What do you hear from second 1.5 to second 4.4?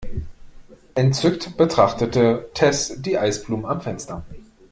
betrachtete Tess die Eisblumen am Fenster.